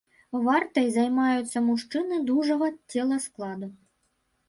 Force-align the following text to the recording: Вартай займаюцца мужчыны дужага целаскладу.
Вартай 0.45 0.87
займаюцца 0.95 1.63
мужчыны 1.69 2.19
дужага 2.33 2.73
целаскладу. 2.91 3.75